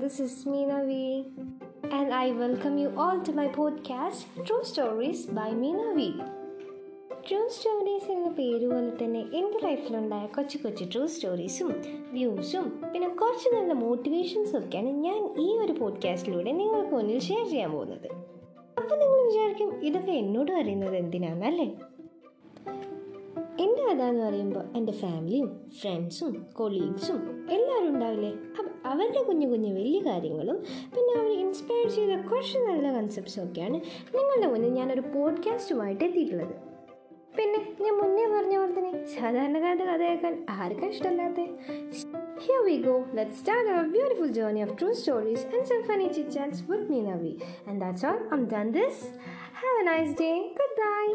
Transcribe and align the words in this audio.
this 0.00 0.20
is 0.20 0.44
Meena 0.44 0.86
V. 0.86 1.24
And 1.90 2.12
I 2.12 2.30
welcome 2.32 2.76
you 2.78 2.92
all 2.96 3.20
to 3.20 3.32
my 3.32 3.48
podcast, 3.48 4.24
True 4.46 4.64
Stories 4.64 5.26
by 5.28 5.50
Meena 5.52 5.94
V. 5.94 6.12
True 7.28 7.48
stories 7.48 8.10
എന്ന 8.10 8.28
പേര് 8.28 8.66
പോലെ 8.68 8.90
തന്നെ 9.04 9.20
എന്റെ 9.20 9.58
ലൈഫിലുണ്ടായ 9.66 10.26
കൊച്ചു 10.26 10.58
കൊച്ചു 10.58 10.84
ട്രൂ 10.84 11.06
സ്റ്റോറീസും 11.06 11.70
വ്യൂസും 12.12 12.82
പിന്നെ 12.94 13.08
കുറച്ച് 13.08 13.54
നല്ല 13.54 13.72
മോട്ടിവേഷൻസും 13.72 14.58
ഒക്കെയാണ് 14.58 14.88
ഞാൻ 14.88 15.40
ഈ 15.40 15.58
ഒരു 15.58 15.72
പോഡ്കാസ്റ്റിലൂടെ 15.72 16.52
നിങ്ങൾക്ക് 16.52 16.92
മുന്നിൽ 16.92 17.18
ഷെയർ 17.18 17.44
ചെയ്യാൻ 17.44 17.72
പോകുന്നത് 17.72 18.08
അപ്പോൾ 18.78 18.96
നിങ്ങൾ 18.98 19.26
വിചാരിക്കും 19.26 19.84
ഇതൊക്കെ 19.84 20.12
എന്നോട് 20.12 20.52
പറയുന്നത് 20.52 20.96
എന്തിനാണെന്നല്ലേ 20.96 21.68
എന്റെ 23.74 24.04
എന്ന് 24.04 24.22
പറയുമ്പോൾ 24.24 24.64
എന്റെ 24.78 24.92
ഫാമിലിയും 25.00 25.48
ഫ്രണ്ട്സും 25.78 26.34
കൊളീഗ്സും 26.58 27.18
എല്ലാവരും 27.54 27.88
ഉണ്ടാവില്ലേ 27.94 28.30
അവരുടെ 28.90 29.20
കുഞ്ഞു 29.28 29.46
കുഞ്ഞു 29.48 29.70
വലിയ 29.78 30.00
കാര്യങ്ങളും 30.00 30.58
പിന്നെ 30.94 31.12
അവർ 31.18 31.30
ഇൻസ്പയർ 31.44 31.86
ചെയ്ത 31.96 32.20
കുറച്ച് 32.30 32.60
നല്ല 32.68 32.86
കൺസെപ്റ്റ്സും 32.96 33.42
ഒക്കെയാണ് 33.46 33.78
നിങ്ങളുടെ 34.14 34.48
മുന്നിൽ 34.52 34.72
ഞാനൊരു 34.78 35.04
പോഡ്കാസ്റ്റുമായിട്ട് 35.14 36.04
എത്തിയിട്ടുള്ളത് 36.04 36.54
പിന്നെ 37.36 37.60
ഞാൻ 37.84 37.94
മുന്നേ 38.00 38.24
പറഞ്ഞ 38.34 38.56
പോലെ 38.56 38.72
തന്നെ 38.72 38.92
സാധാരണക്കാരുടെ 39.14 39.84
കഥ 39.84 40.02
കേൾക്കാൻ 40.02 40.36
ആർക്കും 40.58 40.88
ഇഷ്ടമല്ലാത്ത 40.88 41.40
Here 42.44 42.62
we 42.64 42.74
go. 42.78 42.94
Let's 43.14 43.36
start 43.38 43.66
our 43.72 43.84
beautiful 43.86 44.28
journey 44.28 44.62
of 44.62 44.70
true 44.76 44.94
stories 44.94 45.42
and 45.54 45.62
some 45.66 45.82
funny 45.84 46.08
chit 46.14 46.28
chats 46.30 46.60
with 46.70 46.84
me, 46.90 46.98
Navi. 47.00 47.32
And 47.68 47.76
that's 47.82 48.04
all. 48.04 48.20
I'm 48.32 48.44
done 48.46 48.72
this. 48.72 48.96
Have 49.54 49.78
a 49.80 49.84
nice 49.84 50.12
day. 50.16 50.36
Goodbye. 50.60 51.12